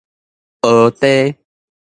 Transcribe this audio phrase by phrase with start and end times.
[0.61, 1.35] 蚵炱